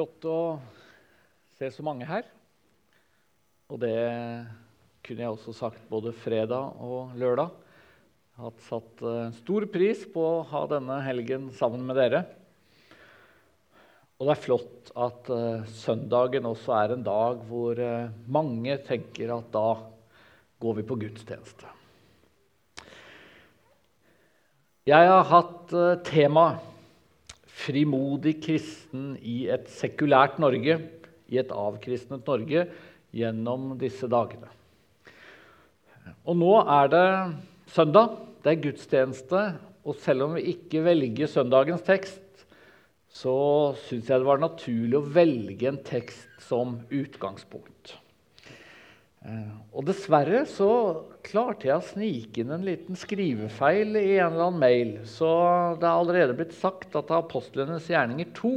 [0.00, 0.56] Flott å
[1.58, 2.24] se så mange her.
[3.68, 3.98] Og det
[5.04, 7.50] kunne jeg også sagt både fredag og lørdag.
[8.32, 12.22] Jeg har satt eh, stor pris på å ha denne helgen sammen med dere.
[14.16, 19.36] Og det er flott at uh, søndagen også er en dag hvor uh, mange tenker
[19.36, 19.66] at da
[20.64, 21.76] går vi på gudstjeneste.
[24.88, 26.48] Jeg har hatt uh, tema
[27.60, 30.78] 'Frimodig kristen i et sekulært Norge',
[31.28, 32.64] i et avkristnet Norge,
[33.12, 34.48] gjennom disse dagene.
[36.24, 37.06] Og nå er det
[37.70, 39.42] søndag, det er gudstjeneste,
[39.84, 42.46] og selv om vi ikke velger søndagens tekst,
[43.10, 47.99] så syns jeg det var naturlig å velge en tekst som utgangspunkt.
[49.20, 50.68] Eh, og dessverre så
[51.26, 54.92] klarte jeg å snike inn en liten skrivefeil i en eller annen mail.
[55.08, 55.28] Så
[55.80, 58.52] det er allerede blitt sagt at det er apostlenes gjerninger 2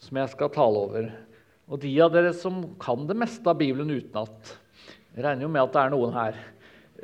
[0.00, 1.10] som jeg skal tale over.
[1.70, 4.56] Og de av dere som kan det meste av Bibelen utenat,
[5.14, 6.40] regner jo med at det er noen her,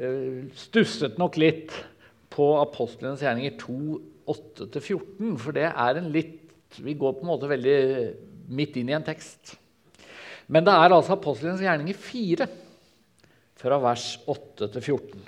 [0.00, 1.76] eh, stusset nok litt
[2.34, 5.36] på apostlenes gjerninger 2, 8-14.
[5.38, 6.42] For det er en litt
[6.82, 7.76] Vi går på en måte veldig
[8.52, 9.54] midt inn i en tekst.
[10.46, 12.46] Men det er altså apostelens gjerninger 4,
[13.56, 15.26] fra vers 8 til 14,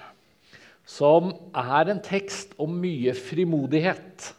[0.89, 4.33] som er en tekst om mye frimodighet.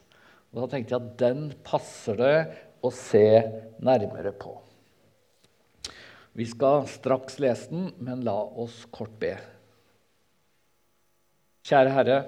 [0.54, 2.36] Og Da tenkte jeg at den passer det
[2.86, 3.26] å se
[3.84, 4.56] nærmere på.
[6.38, 9.34] Vi skal straks lese den, men la oss kort be.
[11.66, 12.20] Kjære Herre.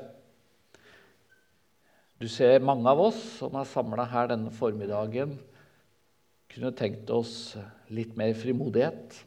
[2.21, 5.37] Du ser mange av oss som er samla her denne formiddagen,
[6.51, 7.55] kunne tenkt oss
[7.89, 9.21] litt mer frimodighet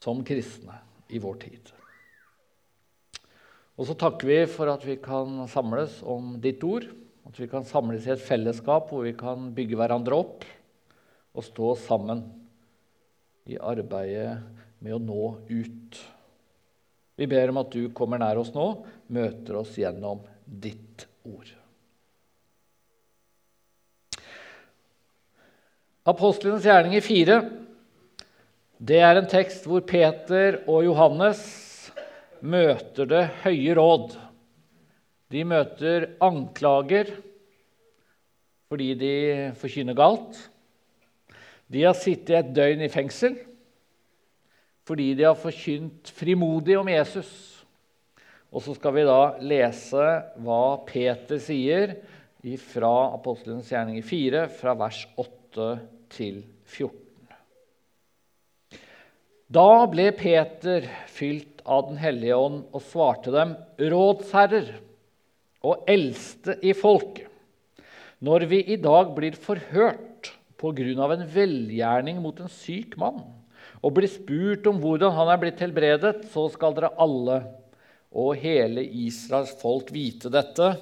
[0.00, 0.78] som kristne
[1.12, 1.70] i vår tid.
[3.80, 6.84] Og så takker vi for at vi kan samles om ditt ord,
[7.28, 10.44] at vi kan samles i et fellesskap hvor vi kan bygge hverandre opp
[11.36, 12.24] og stå sammen
[13.48, 14.40] i arbeidet
[14.80, 16.00] med å nå ut.
[17.20, 18.66] Vi ber om at du kommer nær oss nå,
[19.12, 21.48] møter oss gjennom ditt ord.
[26.08, 27.40] Apostlenes gjerninger 4
[28.80, 31.42] det er en tekst hvor Peter og Johannes
[32.40, 34.14] møter det høye råd.
[35.30, 37.10] De møter anklager
[38.70, 39.12] fordi de
[39.60, 40.38] forkynner galt.
[41.70, 43.36] De har sittet et døgn i fengsel
[44.88, 47.28] fordi de har forkynt frimodig om Jesus.
[48.50, 50.08] Og så skal vi da lese
[50.40, 51.94] hva Peter sier
[52.72, 55.70] fra Apostelens gjerninger 4, fra vers 8
[56.16, 57.09] til 14.
[59.50, 64.76] Da ble Peter fylt av Den hellige ånd og svarte dem, rådsherrer
[65.66, 67.26] og eldste i folket,
[68.22, 70.30] når vi i dag blir forhørt
[70.60, 73.18] på grunn av en velgjerning mot en syk mann,
[73.82, 77.42] og blir spurt om hvordan han er blitt helbredet, så skal dere alle
[78.10, 80.74] og hele Israels folk vite dette.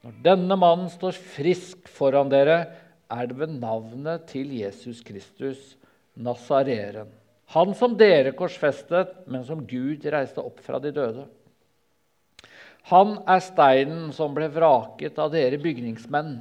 [0.00, 2.62] Når denne mannen står frisk foran dere,
[3.12, 5.74] er det ved navnet til Jesus Kristus,
[6.16, 7.19] Nazareren.
[7.50, 11.26] Han som dere korsfestet, men som Gud reiste opp fra de døde.
[12.90, 16.36] Han er steinen som ble vraket av dere bygningsmenn,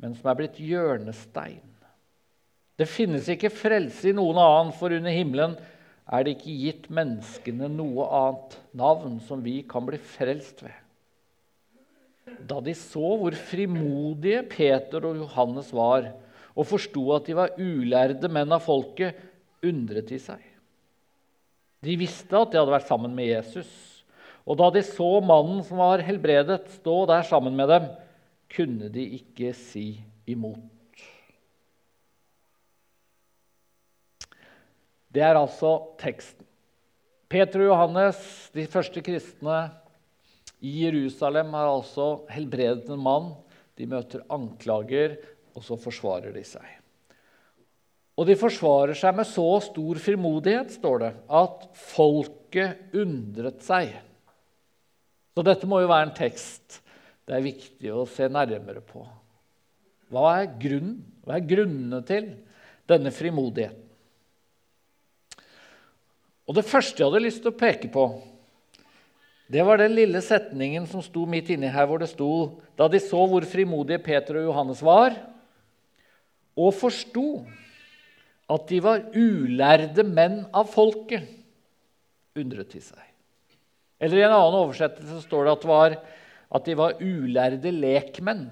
[0.00, 1.60] men som er blitt hjørnestein.
[2.80, 5.58] Det finnes ikke frelse i noen annen, for under himmelen
[6.10, 10.78] er det ikke gitt menneskene noe annet navn som vi kan bli frelst ved.
[12.48, 16.08] Da de så hvor frimodige Peter og Johannes var,
[16.56, 19.18] og forsto at de var ulærde menn av folket,
[19.66, 20.42] undret de seg.
[21.84, 23.70] De visste at de hadde vært sammen med Jesus.
[24.44, 27.88] Og da de så mannen som var helbredet, stå der sammen med dem,
[28.50, 30.58] kunne de ikke si imot.
[35.10, 36.46] Det er altså teksten.
[37.30, 38.18] Peter og Johannes,
[38.54, 39.58] de første kristne
[40.62, 43.32] i Jerusalem, har altså helbredet en mann.
[43.78, 45.16] De møter anklager,
[45.54, 46.79] og så forsvarer de seg.
[48.20, 53.94] Og de forsvarer seg med så stor frimodighet, står det, at folket undret seg.
[55.32, 56.82] Så dette må jo være en tekst
[57.30, 59.04] det er viktig å se nærmere på.
[60.10, 60.96] Hva er grunnen?
[61.22, 62.32] Hva er grunnene til
[62.90, 63.86] denne frimodigheten?
[66.50, 68.08] Og Det første jeg hadde lyst til å peke på,
[69.46, 72.98] det var den lille setningen som sto midt inni her, hvor det sto Da de
[73.02, 75.14] så hvor frimodige Peter og Johannes var,
[76.58, 77.44] og forsto
[78.50, 81.28] at de var ulærde menn av folket,
[82.38, 83.06] undret de seg.
[84.00, 85.96] Eller I en annen oversettelse står det at, var,
[86.50, 88.48] at de var ulærde lekmenn.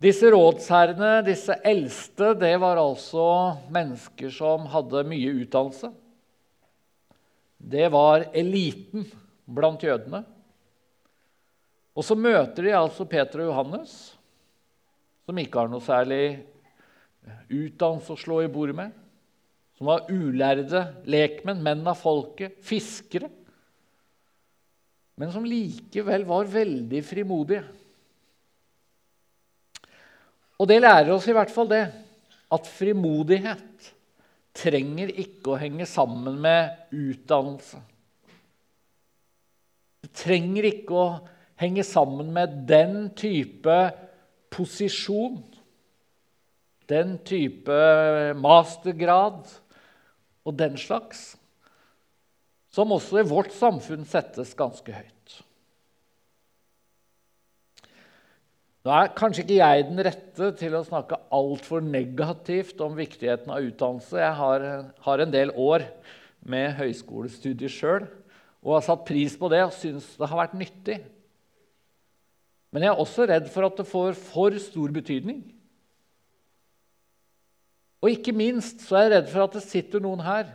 [0.00, 3.24] Disse rådsherrene, disse eldste, det var altså
[3.72, 5.90] mennesker som hadde mye utdannelse.
[7.60, 9.04] Det var eliten
[9.44, 10.22] blant jødene.
[11.92, 13.92] Og så møter de altså Peter og Johannes,
[15.26, 16.22] som ikke har noe særlig
[17.50, 18.94] utdannelse å slå i bordet med.
[19.78, 23.30] Som var ulærde lekmenn, menn av folket, fiskere.
[25.20, 27.64] Men som likevel var veldig frimodige.
[30.60, 31.84] Og det lærer oss i hvert fall det,
[32.50, 33.90] at frimodighet
[34.56, 37.80] trenger ikke å henge sammen med utdannelse.
[40.04, 41.08] Det trenger ikke å
[41.60, 43.76] henge sammen med den type
[44.50, 45.38] posisjon,
[46.90, 47.76] den type
[48.40, 49.46] mastergrad
[50.46, 51.34] og den slags,
[52.70, 55.38] som også i vårt samfunn settes ganske høyt.
[58.80, 63.66] Nå er kanskje ikke jeg den rette til å snakke altfor negativt om viktigheten av
[63.66, 64.16] utdannelse.
[64.22, 64.64] Jeg har,
[65.04, 65.84] har en del år
[66.48, 68.06] med høyskolestudier sjøl
[68.64, 70.96] og har satt pris på det og syns det har vært nyttig.
[72.70, 75.42] Men jeg er også redd for at det får for stor betydning.
[78.00, 80.48] Og ikke minst så er jeg redd for at det sitter noen her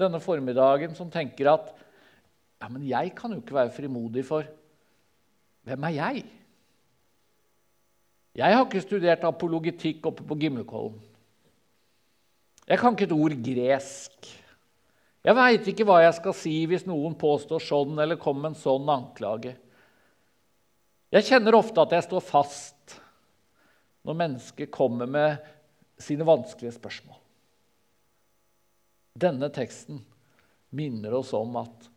[0.00, 1.70] denne formiddagen som tenker at
[2.60, 4.44] ja, men jeg kan jo ikke være frimodig, for
[5.64, 6.24] hvem er jeg?
[8.36, 10.98] Jeg har ikke studert apologitikk oppe på Gimlekollen.
[12.68, 14.28] Jeg kan ikke et ord gresk.
[15.24, 18.60] Jeg veit ikke hva jeg skal si hvis noen påstår sånn eller kommer med en
[18.60, 19.56] sånn anklage.
[21.10, 23.00] Jeg kjenner ofte at jeg står fast
[24.06, 25.40] når mennesker kommer med
[26.00, 27.18] sine vanskelige spørsmål.
[29.20, 29.98] Denne teksten
[30.70, 31.88] minner oss om at,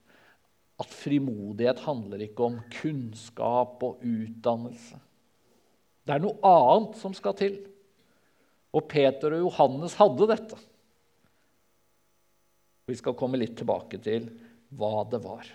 [0.81, 4.97] at frimodighet handler ikke om kunnskap og utdannelse.
[6.03, 7.59] Det er noe annet som skal til.
[8.73, 10.57] Og Peter og Johannes hadde dette.
[12.89, 14.25] Vi skal komme litt tilbake til
[14.73, 15.45] hva det var.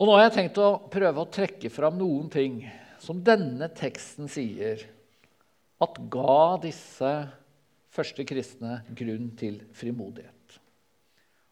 [0.00, 2.62] Og Nå har jeg tenkt å prøve å trekke fram noen ting
[3.02, 4.84] som denne teksten sier
[5.82, 7.12] at ga disse
[7.92, 10.58] første kristne grunn til frimodighet.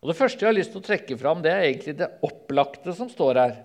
[0.01, 2.95] Og Det første jeg har lyst til å trekke fram, det er egentlig det opplagte
[2.97, 3.57] som står her.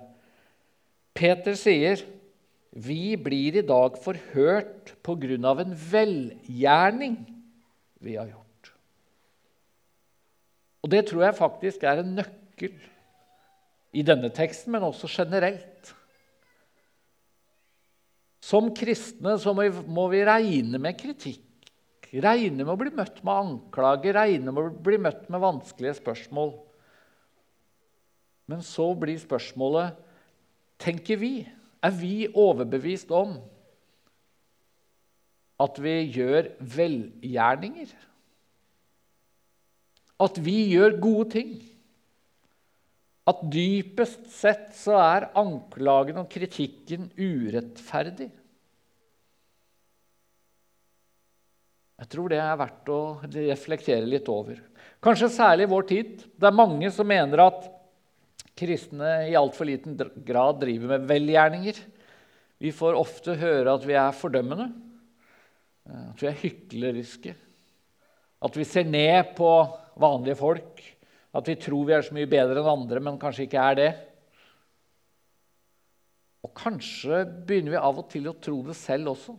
[1.16, 2.02] Peter sier,
[2.76, 4.92] 'Vi blir i dag forhørt
[5.46, 7.16] av en velgjerning
[8.02, 8.72] vi har gjort'.
[10.84, 12.76] Og Det tror jeg faktisk er en nøkkel
[13.96, 15.94] i denne teksten, men også generelt.
[18.44, 21.42] Som kristne så må vi regne med kritikk,
[22.22, 26.54] regne med å bli møtt med anklager, regne med å bli møtt med vanskelige spørsmål.
[28.52, 29.98] Men så blir spørsmålet
[30.82, 31.34] tenker vi?
[31.86, 33.38] Er vi overbevist om
[35.62, 37.94] at vi gjør velgjerninger?
[40.22, 41.56] At vi gjør gode ting?
[43.26, 48.30] At dypest sett så er anklagen og kritikken urettferdig?
[51.96, 54.60] Jeg tror det er verdt å reflektere litt over.
[55.02, 56.12] Kanskje særlig i vår tid.
[56.36, 57.66] Det er mange som mener at
[58.56, 59.96] kristne i altfor liten
[60.28, 61.80] grad driver med velgjerninger.
[62.62, 64.70] Vi får ofte høre at vi er fordømmende,
[65.90, 67.36] eh, at vi er hykleriske.
[68.46, 69.50] At vi ser ned på
[70.00, 70.84] vanlige folk.
[71.36, 73.90] At vi tror vi er så mye bedre enn andre, men kanskje ikke er det.
[76.46, 79.36] Og kanskje begynner vi av og til å tro det selv også.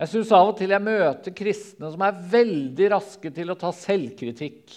[0.00, 3.72] Jeg syns av og til jeg møter kristne som er veldig raske til å ta
[3.76, 4.76] selvkritikk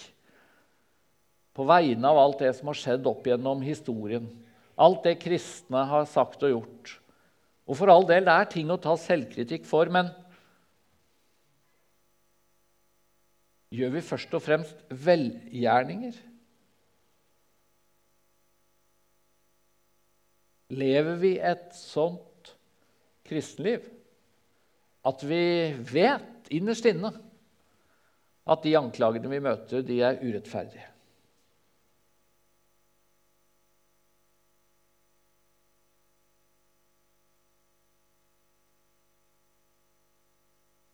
[1.54, 4.26] på vegne av alt det som har skjedd opp gjennom historien.
[4.74, 6.96] Alt det kristne har sagt og gjort.
[7.64, 10.10] Og for all del, det er ting å ta selvkritikk for, men
[13.74, 16.16] gjør vi først og fremst velgjerninger?
[20.74, 22.54] Lever vi et sånt
[23.26, 23.84] kristenliv
[25.04, 25.44] at vi
[25.92, 27.12] vet innerst inne
[28.44, 30.93] at de anklagene vi møter, de er urettferdige?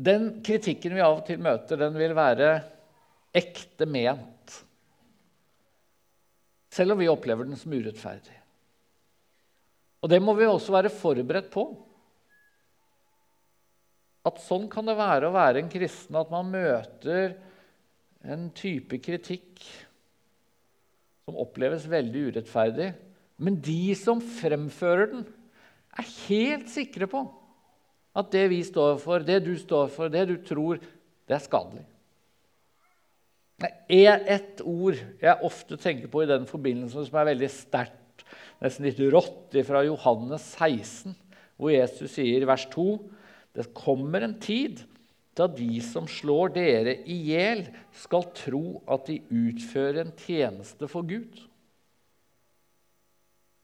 [0.00, 2.54] Den kritikken vi av og til møter, den vil være
[3.36, 4.54] ekte ment.
[6.72, 8.36] Selv om vi opplever den som urettferdig.
[10.00, 11.66] Og det må vi også være forberedt på.
[14.24, 17.36] At sånn kan det være å være en kristen, at man møter
[18.24, 19.60] en type kritikk
[21.26, 22.90] som oppleves veldig urettferdig.
[23.40, 25.28] Men de som fremfører den,
[25.98, 27.24] er helt sikre på
[28.16, 30.80] at det vi står for, det du står for, det du tror,
[31.28, 31.84] det er skadelig.
[33.60, 38.24] Det er ett ord jeg ofte tenker på i den forbindelse, som er veldig sterkt,
[38.62, 41.14] nesten litt rått, fra Johannes 16,
[41.60, 42.86] hvor Jesus sier i vers 2.:
[43.52, 44.80] Det kommer en tid
[45.36, 51.06] da de som slår dere i hjel, skal tro at de utfører en tjeneste for
[51.06, 51.38] Gud.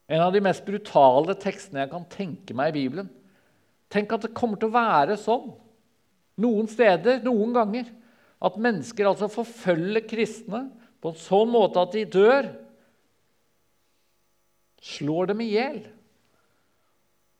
[0.07, 3.09] En av de mest brutale tekstene jeg kan tenke meg i Bibelen.
[3.91, 5.47] Tenk at det kommer til å være sånn
[6.41, 7.89] noen steder, noen ganger,
[8.37, 10.67] at mennesker altså forfølger kristne
[11.01, 12.49] på en sånn måte at de dør.
[14.85, 15.79] Slår dem i hjel.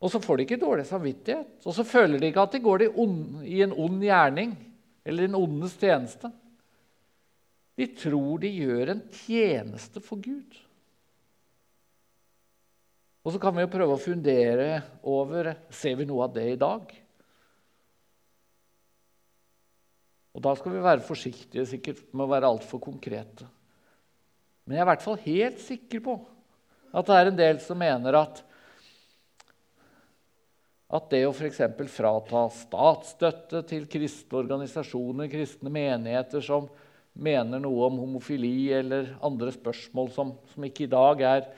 [0.02, 1.54] Og så får de ikke dårlig samvittighet.
[1.66, 4.54] Og så føler de ikke at de går i en ond gjerning
[5.08, 6.32] eller en ondes tjeneste.
[7.78, 10.58] De tror de gjør en tjeneste for Gud.
[13.28, 16.60] Og så kan vi jo prøve å fundere over ser vi noe av det i
[16.60, 16.94] dag.
[20.32, 23.50] Og Da skal vi være forsiktige sikkert med å være altfor konkrete.
[24.64, 26.16] Men jeg er i hvert fall helt sikker på
[26.96, 28.40] at det er en del som mener at,
[30.88, 31.60] at det å f.eks.
[31.92, 36.72] frata statsstøtte til kristne organisasjoner, kristne menigheter som
[37.12, 41.50] mener noe om homofili eller andre spørsmål som, som ikke i dag er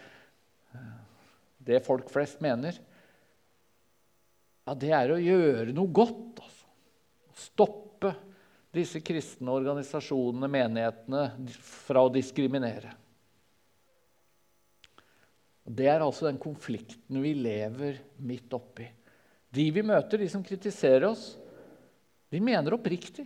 [1.60, 2.78] det folk flest mener,
[4.66, 6.42] ja, det er å gjøre noe godt.
[6.44, 6.68] Altså.
[7.40, 8.14] Stoppe
[8.76, 11.24] disse kristne organisasjonene, menighetene,
[11.88, 12.92] fra å diskriminere.
[15.70, 18.88] Det er altså den konflikten vi lever midt oppi.
[19.50, 21.32] De vi møter, de som kritiserer oss,
[22.30, 23.26] de mener oppriktig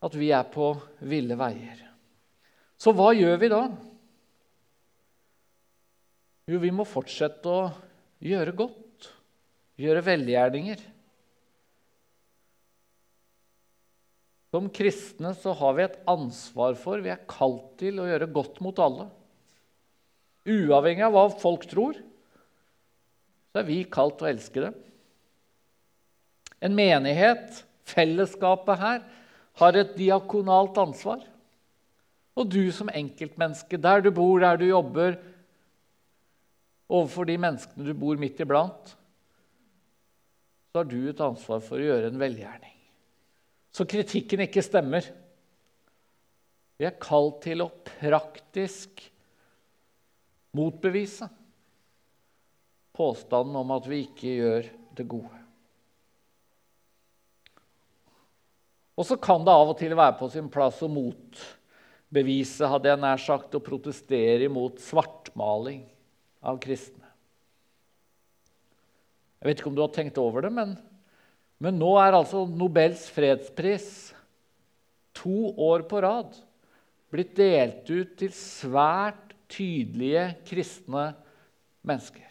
[0.00, 0.72] at vi er på
[1.06, 1.84] ville veier.
[2.80, 3.62] Så hva gjør vi da?
[6.48, 7.68] Jo, vi må fortsette å
[8.24, 9.10] gjøre godt,
[9.80, 10.80] gjøre velgjerninger.
[14.50, 18.58] Som kristne så har vi et ansvar for, vi er kalt til å gjøre godt
[18.64, 19.06] mot alle.
[20.50, 22.00] Uavhengig av hva folk tror,
[23.50, 24.78] så er vi kalt til å elske dem.
[26.60, 29.02] En menighet, fellesskapet her,
[29.60, 31.22] har et diakonalt ansvar.
[32.38, 35.16] Og du som enkeltmenneske, der du bor, der du jobber,
[36.90, 38.94] overfor de menneskene du bor midt iblant,
[40.70, 42.76] så har du et ansvar for å gjøre en velgjerning.
[43.74, 45.06] Så kritikken ikke stemmer.
[46.80, 49.02] Vi er kalt til å praktisk
[50.56, 51.28] motbevise
[52.96, 55.36] påstanden om at vi ikke gjør det gode.
[58.98, 63.00] Og så kan det av og til være på sin plass å motbevise, hadde jeg
[63.00, 65.86] nær sagt, og protestere imot svartmaling
[66.40, 67.06] av kristne.
[69.40, 70.74] Jeg vet ikke om du har tenkt over det, men,
[71.60, 73.88] men nå er altså Nobels fredspris
[75.16, 76.36] to år på rad
[77.10, 81.10] blitt delt ut til svært tydelige kristne
[81.86, 82.26] mennesker.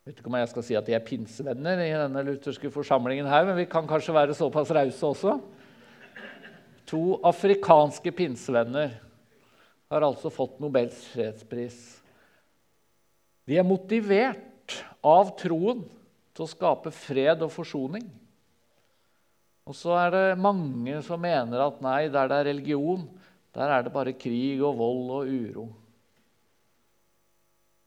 [0.00, 3.28] Jeg vet ikke om jeg skal si at de er pinsevenner i denne lutherske forsamlingen
[3.30, 5.36] her, men vi kan kanskje være såpass rause også.
[6.90, 8.96] To afrikanske pinsevenner
[9.90, 11.78] har altså fått Nobels fredspris.
[13.48, 15.82] De er motivert av troen
[16.30, 18.06] til å skape fred og forsoning.
[19.66, 23.02] Og så er det mange som mener at nei, der det er religion,
[23.54, 25.66] der er det bare krig og vold og uro.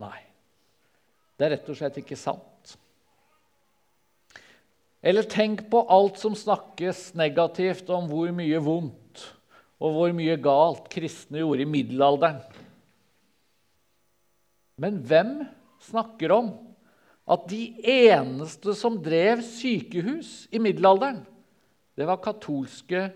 [0.04, 0.20] Nei.
[1.40, 2.76] Det er rett og slett ikke sant.
[5.04, 9.00] Eller tenk på alt som snakkes negativt om hvor mye vondt
[9.82, 12.40] og hvor mye galt kristne gjorde i middelalderen.
[14.82, 15.36] Men hvem
[15.84, 16.54] snakker om
[17.34, 21.22] at de eneste som drev sykehus i middelalderen,
[21.94, 23.08] det var katolske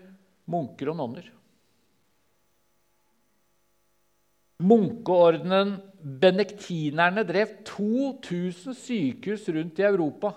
[0.48, 1.26] munker og nonner?
[4.58, 5.76] Munkeordenen
[6.22, 10.34] benektinerne drev 2000 sykehus rundt i Europa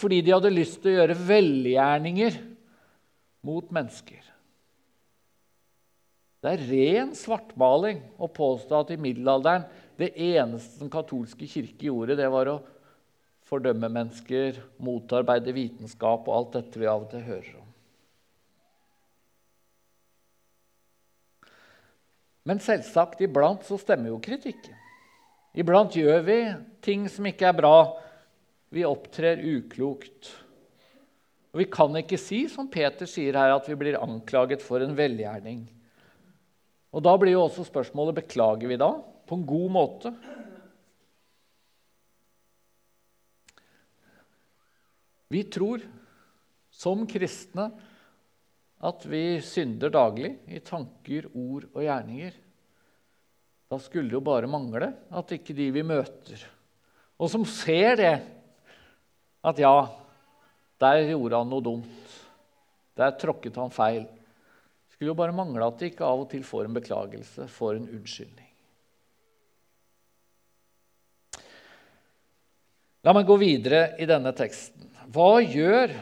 [0.00, 2.34] fordi de hadde lyst til å gjøre velgjerninger
[3.46, 4.33] mot mennesker.
[6.44, 9.64] Det er ren svartmaling å påstå at i middelalderen
[9.96, 12.58] det eneste den katolske kirke gjorde, det var å
[13.48, 17.70] fordømme mennesker, motarbeide vitenskap og alt dette vi av og til hører om.
[22.44, 24.76] Men selvsagt, iblant så stemmer jo kritikken.
[25.56, 26.38] Iblant gjør vi
[26.84, 27.76] ting som ikke er bra.
[28.74, 30.28] Vi opptrer uklokt.
[31.54, 34.92] Og Vi kan ikke si, som Peter sier her, at vi blir anklaget for en
[34.98, 35.62] velgjerning.
[36.94, 38.92] Og Da blir jo også spørsmålet beklager vi da
[39.26, 40.12] på en god måte.
[45.34, 45.82] Vi tror
[46.70, 47.66] som kristne
[48.84, 52.34] at vi synder daglig i tanker, ord og gjerninger.
[53.72, 56.42] Da skulle det jo bare mangle at ikke de vi møter,
[57.18, 58.14] og som ser det,
[59.44, 59.76] at ja,
[60.82, 62.12] der gjorde han noe dumt,
[62.98, 64.04] der tråkket han feil.
[64.94, 67.88] Skulle jo bare mangle at de ikke av og til får en beklagelse, får en
[67.96, 68.50] unnskyldning.
[73.04, 74.86] La meg gå videre i denne teksten.
[75.12, 75.92] Hva gjør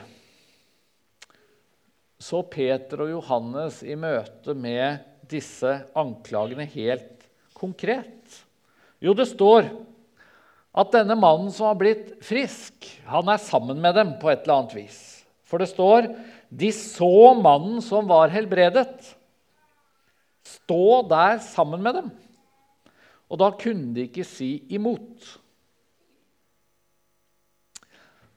[2.22, 5.00] så Peter og Johannes i møte med
[5.32, 8.36] disse anklagene helt konkret?
[9.02, 9.66] Jo, det står
[10.72, 14.60] at denne mannen som har blitt frisk, han er sammen med dem på et eller
[14.60, 15.00] annet vis.
[15.42, 16.06] For det står
[16.52, 19.00] de så mannen som var helbredet,
[20.44, 22.10] stå der sammen med dem.
[23.32, 25.30] Og da kunne de ikke si imot.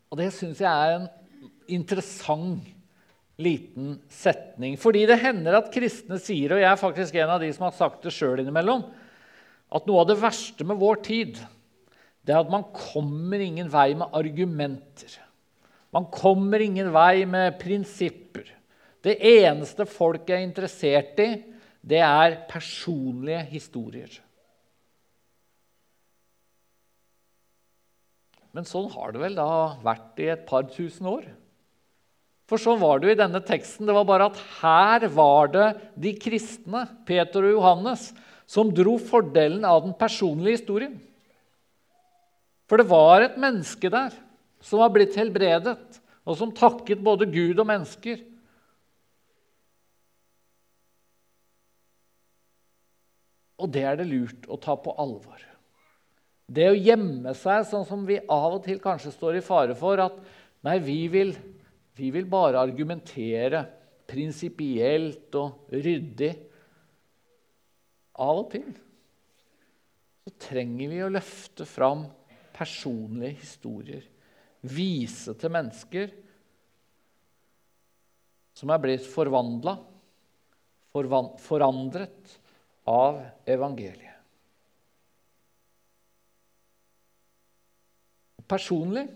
[0.08, 1.10] Og det syns jeg er en
[1.76, 2.72] interessant
[3.42, 4.78] liten setning.
[4.80, 7.76] Fordi det hender at kristne sier, og jeg er faktisk en av de som har
[7.76, 8.86] sagt det sjøl innimellom,
[9.76, 11.42] at noe av det verste med vår tid,
[12.26, 15.20] det er at man kommer ingen vei med argumenter.
[15.96, 18.50] Man kommer ingen vei med prinsipper.
[19.06, 21.30] Det eneste folk er interessert i,
[21.86, 24.18] det er personlige historier.
[28.56, 29.48] Men sånn har det vel da
[29.84, 31.30] vært i et par tusen år.
[32.50, 33.88] For sånn var det jo i denne teksten.
[33.88, 38.10] Det var bare at her var det de kristne, Peter og Johannes,
[38.48, 41.00] som dro fordelen av den personlige historien.
[42.70, 44.14] For det var et menneske der
[44.66, 48.24] som var blitt helbredet, og som takket både Gud og mennesker.
[53.62, 55.44] Og det er det lurt å ta på alvor.
[56.46, 60.02] Det å gjemme seg, sånn som vi av og til kanskje står i fare for,
[60.02, 60.18] at
[60.66, 61.32] nei, vi vil
[61.96, 63.62] vi vil bare argumentere
[64.08, 66.34] prinsipielt og ryddig.
[68.20, 68.68] Av og til
[70.26, 72.04] så trenger vi å løfte fram
[72.56, 74.04] personlige historier.
[74.66, 76.14] Vise til mennesker
[78.56, 79.76] som er blitt forvandla,
[81.44, 82.36] forandret
[82.88, 83.20] av
[83.52, 84.14] evangeliet.
[88.46, 89.08] Personlig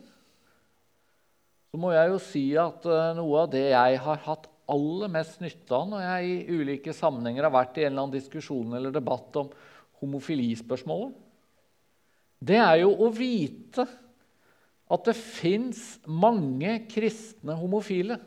[1.70, 5.38] så må jeg jo si at eh, noe av det jeg har hatt aller mest
[5.42, 8.94] nytte av når jeg i ulike sammenhenger har vært i en eller annen diskusjon eller
[8.94, 9.52] debatt om
[10.02, 11.14] homofilispørsmålet,
[12.40, 13.86] det er jo å vite
[14.90, 18.18] at det fins mange kristne homofile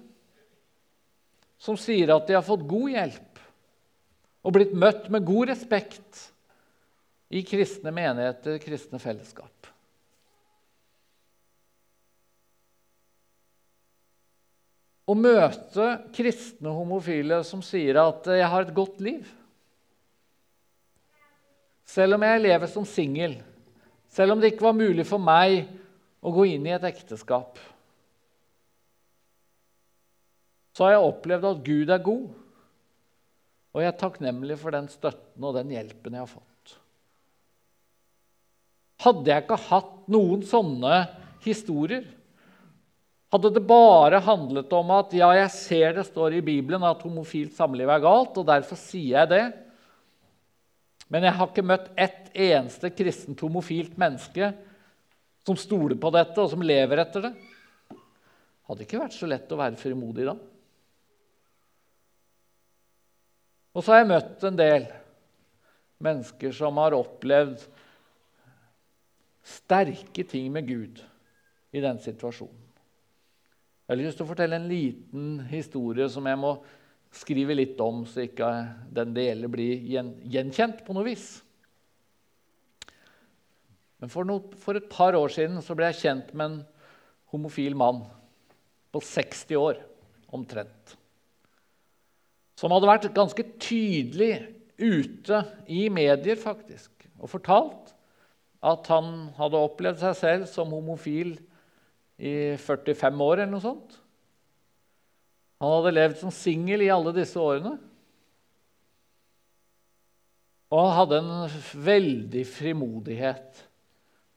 [1.62, 3.42] som sier at de har fått god hjelp
[4.42, 6.29] og blitt møtt med god respekt
[7.33, 9.62] i kristne menigheter, kristne fellesskap.
[15.12, 19.29] å møte kristne homofile som sier at 'jeg har et godt liv'.
[21.85, 23.42] Selv om jeg lever som singel,
[24.09, 25.68] selv om det ikke var mulig for meg
[26.22, 27.58] å gå inn i et ekteskap,
[30.72, 32.30] så har jeg opplevd at Gud er god,
[33.72, 36.74] og jeg er takknemlig for den støtten og den hjelpen jeg har fått.
[39.02, 40.96] Hadde jeg ikke hatt noen sånne
[41.42, 42.06] historier,
[43.32, 47.56] hadde det bare handlet om at ja, jeg ser det står i Bibelen at homofilt
[47.56, 49.44] samliv er galt, og derfor sier jeg det,
[51.12, 54.52] men jeg har ikke møtt ett eneste kristent homofilt menneske
[55.46, 57.33] som stoler på dette, og som lever etter det,
[58.68, 60.37] hadde ikke vært så lett å være frimodig da.
[63.72, 64.87] Og så har jeg møtt en del
[66.02, 67.62] mennesker som har opplevd
[69.42, 71.00] sterke ting med Gud
[71.72, 72.59] i den situasjonen.
[73.83, 76.52] Jeg har lyst til å fortelle en liten historie som jeg må
[77.12, 78.48] skrive litt om, så ikke
[78.94, 79.88] den det gjelder, blir
[80.33, 81.26] gjenkjent på noe vis.
[84.03, 86.59] Men for, no, for, et par år siden så ble jeg kjent med en
[87.31, 88.03] homofil mann
[88.91, 89.79] på 60 år
[90.35, 90.97] omtrent.
[92.59, 94.35] Som hadde vært ganske tydelig
[94.83, 96.91] ute i medier faktisk,
[97.23, 97.95] og fortalt
[98.62, 101.37] at han hadde opplevd seg selv som homofil
[102.19, 103.99] i 45 år eller noe sånt.
[105.62, 107.77] Han hadde levd som singel i alle disse årene.
[110.75, 113.69] Og hadde en veldig frimodighet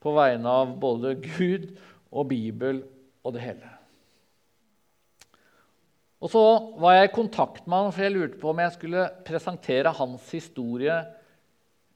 [0.06, 1.72] på vegne av både Gud
[2.14, 2.84] og Bibel
[3.26, 3.72] og det hele.
[6.22, 6.42] Og så
[6.80, 10.30] var jeg i kontakt med han, for jeg lurte på om jeg skulle presentere hans
[10.32, 10.94] historie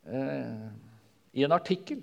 [0.05, 0.67] eh,
[1.33, 2.03] i en artikkel.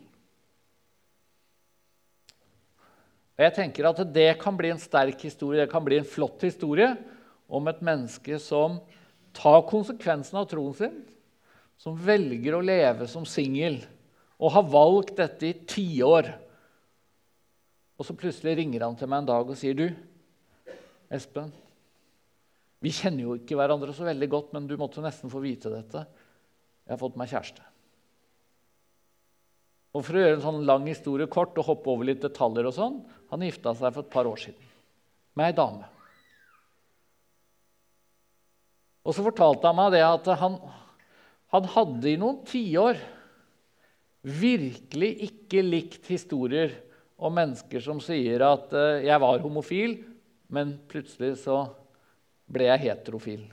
[3.37, 6.41] Og jeg tenker at Det kan bli en sterk historie, det kan bli en flott
[6.41, 6.89] historie
[7.47, 8.79] om et menneske som
[9.37, 10.97] tar konsekvensen av troen sin,
[11.77, 13.77] som velger å leve som singel
[14.37, 16.29] og har valgt dette i tiår.
[17.97, 19.89] Og så plutselig ringer han til meg en dag og sier, 'Du,
[21.09, 21.51] Espen,
[22.83, 26.05] vi kjenner jo ikke hverandre så veldig godt, men du måtte nesten få vite dette.
[26.85, 27.63] Jeg har fått meg kjæreste.
[29.97, 32.75] Og For å gjøre en sånn lang historie kort og hoppe over litt detaljer og
[32.75, 34.67] sånn, Han gifta seg for et par år siden
[35.35, 35.83] med ei dame.
[39.03, 40.55] Og så fortalte han meg det at han,
[41.51, 42.99] han hadde i noen tiår
[44.27, 46.73] virkelig ikke likt historier
[47.17, 50.01] om mennesker som sier at uh, 'jeg var homofil',
[50.51, 51.65] men plutselig så
[52.47, 53.45] ble jeg heterofil.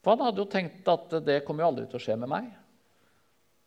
[0.00, 2.46] For han hadde jo tenkt at det kommer jo aldri til å skje med meg.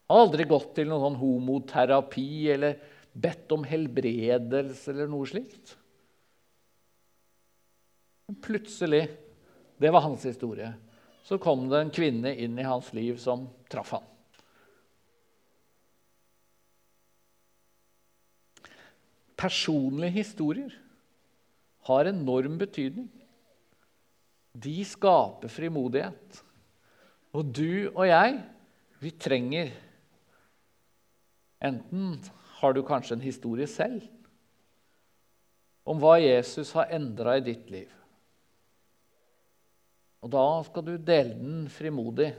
[0.07, 2.79] Han hadde aldri gått til noen sånn homoterapi eller
[3.13, 5.75] bedt om helbredelse eller noe slikt.
[8.27, 9.03] Men plutselig,
[9.77, 10.71] det var hans historie,
[11.23, 14.12] så kom det en kvinne inn i hans liv som traff han.
[19.43, 20.71] Personlige historier
[21.89, 23.09] har enorm betydning
[24.53, 26.41] de skaper frimodighet.
[27.33, 28.37] Og du og jeg,
[29.01, 29.73] vi trenger
[31.63, 32.17] Enten
[32.59, 34.03] har du kanskje en historie selv
[35.87, 37.87] om hva Jesus har endra i ditt liv.
[40.23, 42.33] Og da skal du dele den frimodig.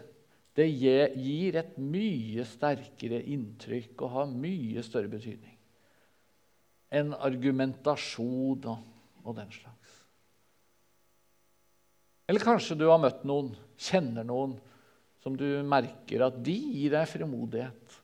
[0.55, 5.54] Det gir et mye sterkere inntrykk og har mye større betydning
[6.93, 8.85] enn argumentasjon og,
[9.25, 9.99] og den slags.
[12.29, 14.57] Eller kanskje du har møtt noen, kjenner noen,
[15.25, 18.01] som du merker at de gir deg frimodighet.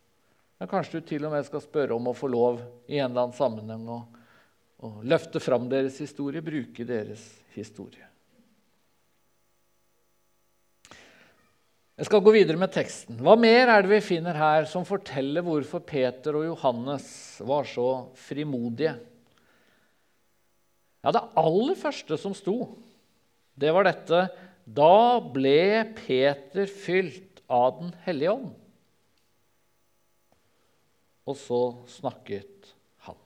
[0.61, 3.27] Ja, kanskje du til og med skal spørre om å få lov i en eller
[3.27, 4.01] annen sammenheng å
[5.09, 7.25] løfte fram deres historie, bruke deres
[7.57, 8.10] historie.
[12.01, 13.19] Jeg skal gå videre med teksten.
[13.21, 17.09] Hva mer er det vi finner her som forteller hvorfor Peter og Johannes
[17.45, 18.95] var så frimodige?
[21.05, 22.55] Ja, Det aller første som sto,
[23.53, 24.21] det var dette
[24.65, 28.55] Da ble Peter fylt av Den hellige ånd.
[31.29, 31.61] Og så
[31.99, 32.71] snakket
[33.05, 33.19] han.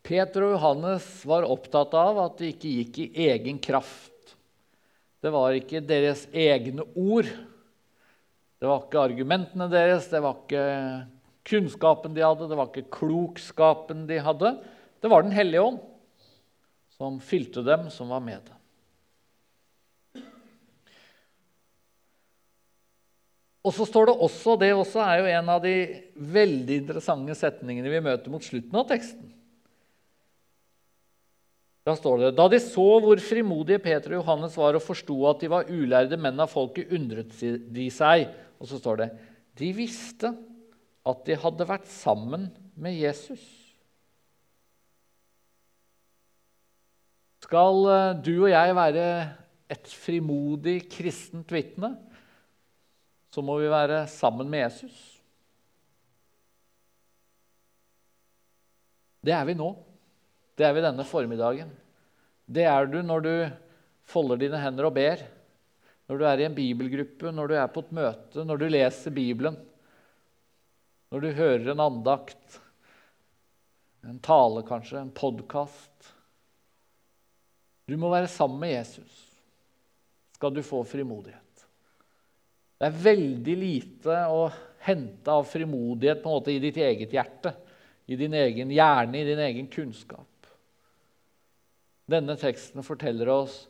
[0.00, 4.11] Peter og Johannes var opptatt av at de ikke gikk i egen kraft.
[5.22, 7.28] Det var ikke deres egne ord.
[8.58, 10.64] Det var ikke argumentene deres, det var ikke
[11.46, 14.56] kunnskapen de hadde, det var ikke klokskapen de hadde.
[15.02, 15.78] Det var Den hellige ånd
[16.94, 18.58] som fylte dem, som var med dem.
[23.62, 25.76] Og så står det også, Det også er jo en av de
[26.14, 29.30] veldig interessante setningene vi møter mot slutten av teksten.
[31.82, 35.42] Da står det Da de så hvor frimodige Peter og Johannes var og forsto at
[35.42, 37.34] de var ulærde menn av folket, undret
[37.74, 38.28] de seg.
[38.62, 39.10] Og så står det
[39.58, 40.30] De visste
[41.02, 42.46] at de hadde vært sammen
[42.78, 43.42] med Jesus.
[47.42, 49.06] Skal eh, du og jeg være
[49.72, 51.96] et frimodig kristent vitne,
[53.32, 54.94] så må vi være sammen med Jesus.
[59.22, 59.72] Det er vi nå.
[60.58, 61.70] Det er vi denne formiddagen.
[62.44, 63.34] Det er du når du
[64.12, 65.22] folder dine hender og ber,
[66.10, 69.14] når du er i en bibelgruppe, når du er på et møte, når du leser
[69.14, 69.56] Bibelen,
[71.12, 72.58] når du hører en andakt,
[74.02, 76.10] en tale kanskje, en podkast.
[77.86, 79.28] Du må være sammen med Jesus
[80.42, 81.38] skal du få frimodighet.
[82.82, 84.48] Det er veldig lite å
[84.82, 87.52] hente av frimodighet på en måte i ditt eget hjerte,
[88.10, 90.31] i din egen hjerne, i din egen kunnskap.
[92.12, 93.64] Denne teksten forteller oss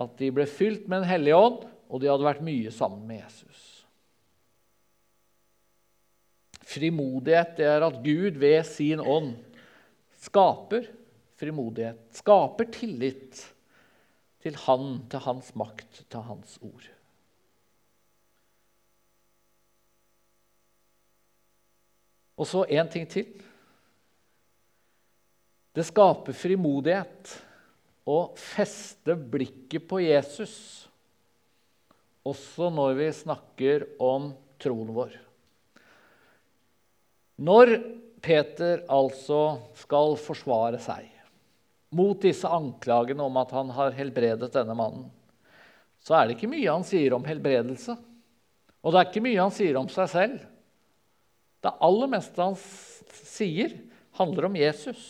[0.00, 3.20] at de ble fylt med Den hellige ånd, og de hadde vært mye sammen med
[3.20, 3.60] Jesus.
[6.64, 9.36] Frimodighet det er at Gud ved sin ånd
[10.24, 10.88] skaper
[11.38, 13.42] frimodighet, skaper tillit
[14.44, 16.88] til Han, til Hans makt, til Hans ord.
[22.34, 23.28] Og så én ting til.
[25.74, 27.43] Det skaper frimodighet
[28.04, 30.54] å feste blikket på Jesus,
[32.24, 35.16] også når vi snakker om troen vår.
[37.44, 37.74] Når
[38.24, 41.10] Peter altså skal forsvare seg
[41.94, 45.08] mot disse anklagene om at han har helbredet denne mannen,
[46.04, 47.96] så er det ikke mye han sier om helbredelse.
[48.84, 50.40] Og det er ikke mye han sier om seg selv.
[51.64, 52.56] Det aller meste han
[53.24, 53.72] sier,
[54.18, 55.04] handler om Jesus.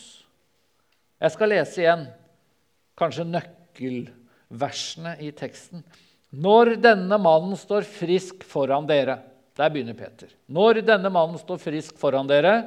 [1.19, 2.05] Jeg skal lese igjen
[2.99, 5.83] kanskje nøkkelversene i teksten.
[6.35, 9.21] Når denne mannen står frisk foran dere
[9.55, 10.27] Der begynner Peter.
[10.51, 12.57] Når denne mannen står frisk foran dere,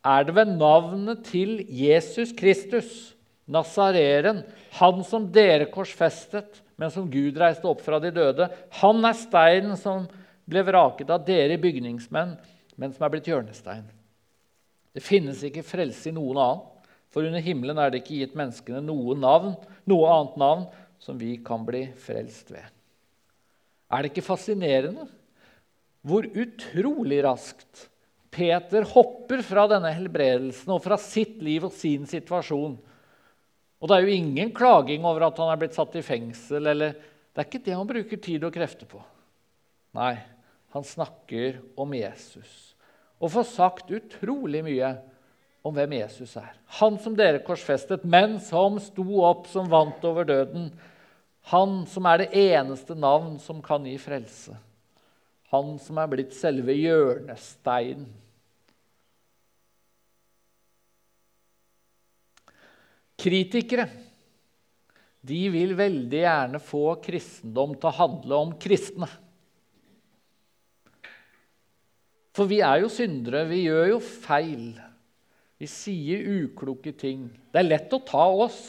[0.00, 3.12] er det ved navnet til Jesus Kristus,
[3.44, 4.40] Nazareren,
[4.78, 8.48] han som dere korsfestet, men som Gud reiste opp fra de døde.
[8.80, 10.06] Han er steinen som
[10.48, 12.38] ble vraket av dere bygningsmenn,
[12.80, 13.84] men som er blitt hjørnestein.
[14.94, 16.64] Det finnes ikke frelse i noen annen,
[17.14, 19.54] for under himmelen er det ikke gitt menneskene noe, navn,
[19.86, 20.64] noe annet navn
[20.98, 22.66] som vi kan bli frelst ved.
[23.94, 25.06] Er det ikke fascinerende
[26.04, 27.86] hvor utrolig raskt
[28.34, 32.74] Peter hopper fra denne helbredelsen og fra sitt liv og sin situasjon?
[33.78, 36.66] Og det er jo ingen klaging over at han er blitt satt i fengsel.
[36.66, 36.96] eller
[37.30, 38.98] Det er ikke det han bruker tid og krefter på.
[39.94, 40.16] Nei,
[40.74, 42.74] han snakker om Jesus
[43.22, 44.88] og får sagt utrolig mye
[45.64, 46.52] om hvem Jesus er.
[46.78, 50.68] Han som dere korsfestet, men som sto opp, som vant over døden.
[51.52, 54.56] Han som er det eneste navn som kan gi frelse.
[55.54, 58.10] Han som er blitt selve hjørnesteinen.
[63.24, 63.86] Kritikere
[65.24, 69.08] de vil veldig gjerne få kristendom til å handle om kristne.
[72.34, 74.66] For vi er jo syndere, vi gjør jo feil.
[75.60, 77.28] Vi sier ukloke ting.
[77.52, 78.62] Det er lett å ta oss.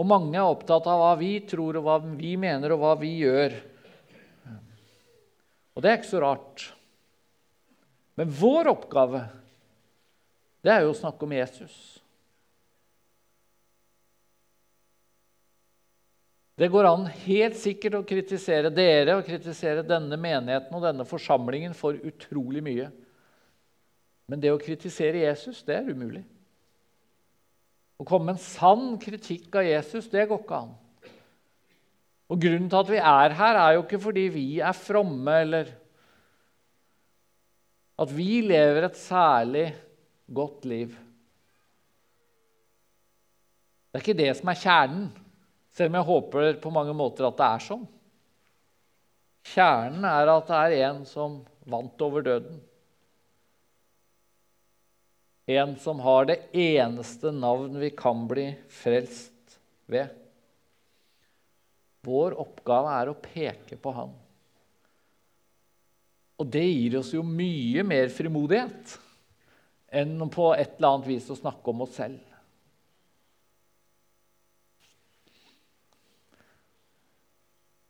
[0.00, 3.10] Og mange er opptatt av hva vi tror, og hva vi mener, og hva vi
[3.20, 3.56] gjør.
[5.74, 6.70] Og det er ikke så rart.
[8.16, 9.24] Men vår oppgave,
[10.64, 11.74] det er jo å snakke om Jesus.
[16.60, 21.72] Det går an helt sikkert å kritisere dere og kritisere denne menigheten og denne forsamlingen
[21.76, 22.90] for utrolig mye.
[24.28, 26.20] Men det å kritisere Jesus, det er umulig.
[27.96, 30.74] Å komme med en sann kritikk av Jesus, det går ikke an.
[32.30, 35.72] Og Grunnen til at vi er her, er jo ikke fordi vi er fromme, eller
[38.00, 39.64] at vi lever et særlig
[40.28, 40.92] godt liv.
[43.90, 45.10] Det er ikke det som er kjernen.
[45.80, 47.84] Selv om jeg håper på mange måter at det er sånn.
[49.48, 51.38] Kjernen er at det er en som
[51.72, 52.58] vant over døden.
[55.48, 59.56] En som har det eneste navn vi kan bli frelst
[59.88, 60.12] ved.
[62.04, 64.12] Vår oppgave er å peke på han.
[66.44, 68.98] Og det gir oss jo mye mer frimodighet
[69.96, 72.20] enn på et eller annet vis å snakke om oss selv.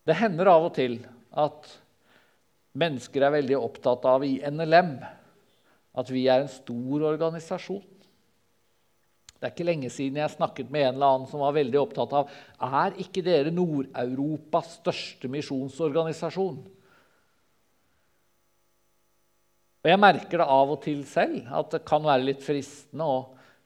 [0.08, 0.98] Det hender av og til
[1.38, 1.70] at
[2.80, 4.94] mennesker er veldig opptatt av i NLM
[6.00, 7.82] at vi er en stor organisasjon.
[9.40, 12.12] Det er ikke lenge siden jeg snakket med en eller annen som var veldig opptatt
[12.12, 16.58] av er ikke dere Nord-Europas største misjonsorganisasjon.
[19.80, 23.20] Og Jeg merker det av og til selv, at det kan være litt fristende å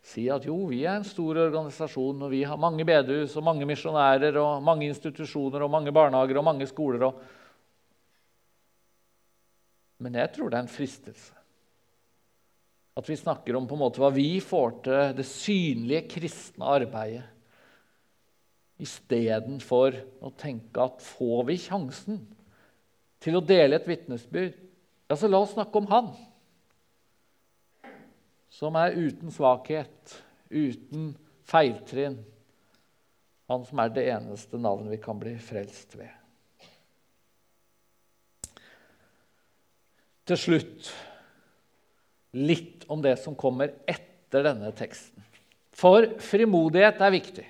[0.05, 3.64] si at jo, vi er en stor organisasjon, og vi har mange bedehus og mange
[3.69, 7.07] misjonærer og mange institusjoner og mange barnehager og mange skoler.
[7.09, 7.23] Og...
[10.05, 11.33] Men jeg tror det er en fristelse.
[12.95, 17.25] At vi snakker om på en måte hva vi får til det synlige kristne arbeidet.
[18.85, 22.21] Istedenfor å tenke at får vi sjansen
[23.25, 24.57] til å dele et vitnesbyrd,
[25.09, 26.12] ja, så la oss snakke om han
[28.55, 30.14] som er uten svakhet,
[30.51, 31.12] uten
[31.49, 32.21] feiltrinn.
[33.51, 36.12] Han som er det eneste navnet vi kan bli frelst ved.
[40.25, 40.93] Til slutt
[42.35, 45.21] litt om det som kommer etter denne teksten.
[45.75, 47.45] For frimodighet er viktig.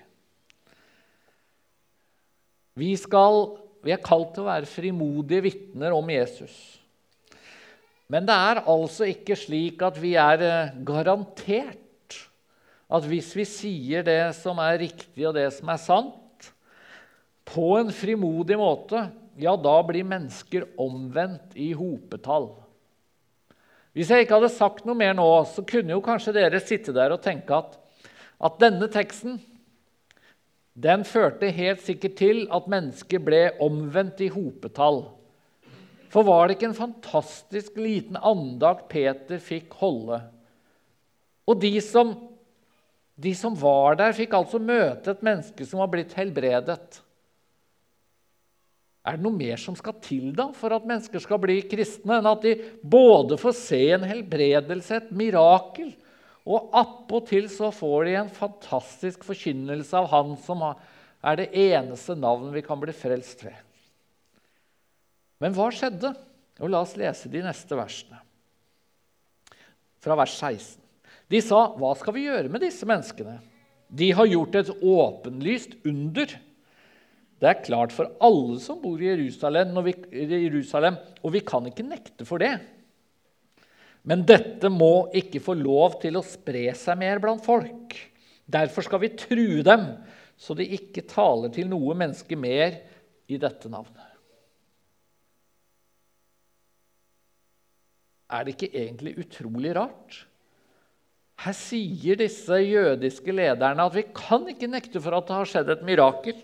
[2.74, 3.44] Vi, skal,
[3.84, 6.56] vi er kalt til å være frimodige vitner om Jesus.
[8.12, 11.80] Men det er altså ikke slik at vi er eh, garantert
[12.94, 16.50] at hvis vi sier det som er riktig, og det som er sant,
[17.44, 19.06] på en frimodig måte,
[19.40, 22.52] ja, da blir mennesker omvendt i hopetall.
[23.94, 27.14] Hvis jeg ikke hadde sagt noe mer nå, så kunne jo kanskje dere sitte der
[27.14, 27.76] og tenke at,
[28.42, 29.38] at denne teksten
[30.74, 35.04] den førte helt sikkert til at mennesker ble omvendt i hopetall.
[36.14, 40.20] For var det ikke en fantastisk liten andakt Peter fikk holde
[41.50, 42.12] Og de som,
[43.18, 47.00] de som var der, fikk altså møte et menneske som var blitt helbredet.
[49.04, 52.30] Er det noe mer som skal til da for at mennesker skal bli kristne, enn
[52.30, 55.92] at de både får se en helbredelse, et mirakel,
[56.48, 62.56] og attpåtil så får de en fantastisk forkynnelse av Han som er det eneste navnet
[62.56, 63.60] vi kan bli frelst ved?
[65.44, 66.14] Men hva skjedde?
[66.62, 68.16] Og La oss lese de neste versene.
[70.00, 70.80] Fra vers 16.
[71.28, 73.40] De sa, 'Hva skal vi gjøre med disse menneskene?'
[73.94, 76.26] De har gjort et åpenlyst under.
[77.38, 81.86] Det er klart for alle som bor i Jerusalem, vi, Jerusalem, og vi kan ikke
[81.86, 82.58] nekte for det.
[84.02, 87.94] Men dette må ikke få lov til å spre seg mer blant folk.
[88.50, 89.86] Derfor skal vi true dem,
[90.36, 92.80] så de ikke taler til noe menneske mer
[93.28, 94.13] i dette navnet.
[98.34, 100.24] Er det ikke egentlig utrolig rart?
[101.44, 105.72] Her sier disse jødiske lederne at vi kan ikke nekte for at det har skjedd
[105.74, 106.36] et mirakel.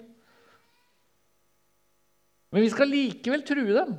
[2.51, 3.95] Men vi skal likevel true dem,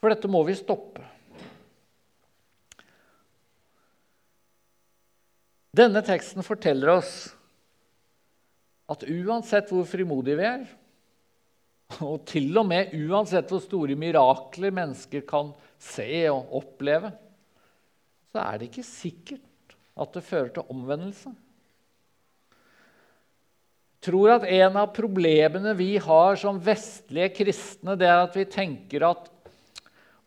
[0.00, 1.04] for dette må vi stoppe.
[5.74, 7.14] Denne teksten forteller oss
[8.92, 10.66] at uansett hvor frimodige vi er,
[12.02, 17.12] og til og med uansett hvor store mirakler mennesker kan se og oppleve,
[18.32, 21.30] så er det ikke sikkert at det fører til omvendelse.
[24.04, 28.44] Jeg tror at En av problemene vi har som vestlige kristne, det er at vi
[28.44, 29.30] tenker at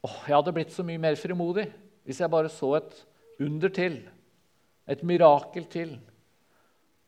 [0.01, 1.67] åh, jeg hadde blitt så mye mer frimodig
[2.07, 2.93] hvis jeg bare så et
[3.43, 3.99] under til,
[4.87, 5.97] et mirakel til.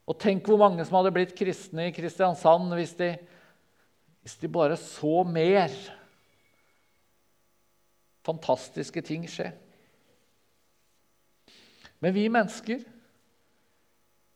[0.10, 3.14] Og tenk hvor mange som hadde blitt kristne i Kristiansand hvis de,
[4.24, 5.74] hvis de bare så mer
[8.28, 9.52] fantastiske ting skje.
[12.00, 12.84] Men vi mennesker,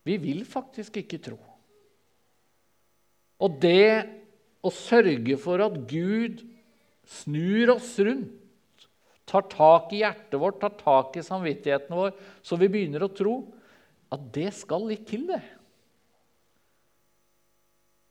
[0.03, 1.37] vi vil faktisk ikke tro.
[3.43, 4.03] Og det
[4.63, 6.43] å sørge for at Gud
[7.09, 8.39] snur oss rundt,
[9.27, 12.11] tar tak i hjertet vårt, tar tak i samvittigheten vår,
[12.43, 13.37] så vi begynner å tro,
[14.11, 15.39] at det skal litt til, det.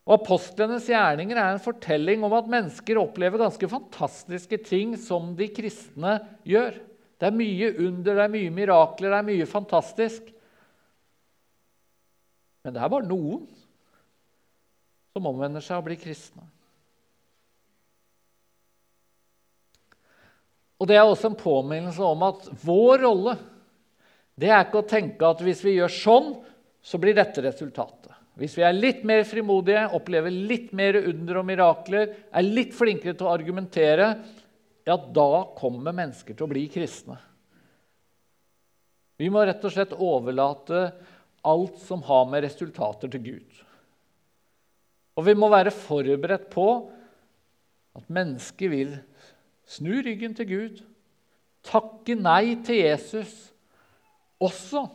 [0.03, 5.47] Og Apostlenes gjerninger er en fortelling om at mennesker opplever ganske fantastiske ting som de
[5.55, 6.17] kristne
[6.49, 6.81] gjør.
[7.23, 10.33] Det er mye under, det er mye mirakler, det er mye fantastisk.
[12.67, 13.47] Men det er bare noen
[15.13, 16.49] som omvender seg og blir kristne.
[20.83, 23.37] Og Det er også en påminnelse om at vår rolle
[24.35, 26.31] det er ikke å tenke at hvis vi gjør sånn,
[26.83, 28.02] så blir dette resultatet.
[28.41, 33.13] Hvis vi er litt mer frimodige, opplever litt mer under og mirakler, er litt flinkere
[33.17, 34.07] til å argumentere,
[34.89, 37.19] ja, da kommer mennesker til å bli kristne.
[39.21, 40.87] Vi må rett og slett overlate
[41.47, 43.61] alt som har med resultater, til Gud.
[45.19, 46.67] Og vi må være forberedt på
[47.99, 48.97] at mennesker vil
[49.69, 50.81] snu ryggen til Gud,
[51.69, 53.53] takke nei til Jesus,
[54.43, 54.87] også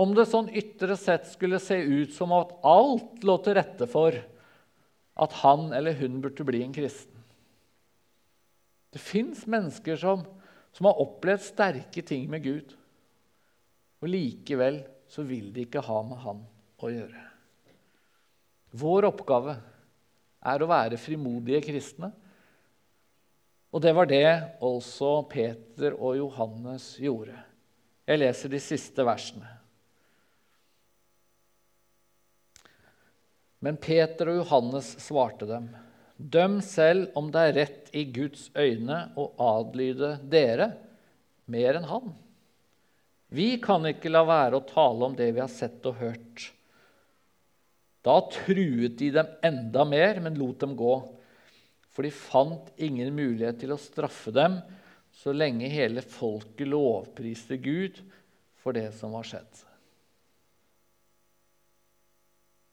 [0.00, 4.16] om det sånn ytre sett skulle se ut som at alt lå til rette for
[5.20, 7.18] at han eller hun burde bli en kristen.
[8.90, 10.24] Det fins mennesker som,
[10.72, 12.72] som, har opplevd sterke ting med Gud.
[14.00, 16.40] Og likevel så vil de ikke ha med han
[16.80, 17.26] å gjøre.
[18.80, 19.58] Vår oppgave
[20.40, 22.10] er å være frimodige kristne.
[23.70, 24.26] Og det var det
[24.64, 27.36] også Peter og Johannes gjorde.
[28.08, 29.59] Jeg leser de siste versene.
[33.60, 35.68] Men Peter og Johannes svarte dem,
[36.16, 40.72] døm selv om det er rett i Guds øyne å adlyde dere
[41.50, 42.14] mer enn han.
[43.30, 46.48] Vi kan ikke la være å tale om det vi har sett og hørt.
[48.02, 50.94] Da truet de dem enda mer, men lot dem gå.
[51.92, 54.58] For de fant ingen mulighet til å straffe dem
[55.20, 58.00] så lenge hele folket lovpriste Gud
[58.62, 59.66] for det som var skjedd.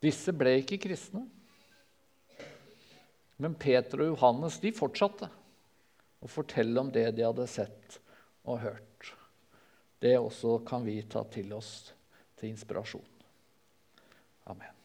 [0.04, 1.24] Disse ble ikke kristne.
[3.38, 5.30] Men Peter og Johannes de fortsatte
[6.22, 8.00] å fortelle om det de hadde sett
[8.48, 9.14] og hørt.
[10.02, 11.92] Det også kan vi ta til oss
[12.38, 13.06] til inspirasjon.
[14.50, 14.77] Amen.